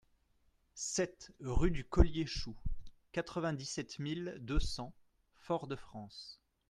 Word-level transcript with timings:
sept 0.73 1.31
rue 1.41 1.69
du 1.69 1.85
Collier 1.85 2.25
Chou, 2.25 2.55
quatre-vingt-dix-sept 3.11 3.99
mille 3.99 4.35
deux 4.39 4.59
cents 4.59 4.95
Fort-de-France 5.35 6.41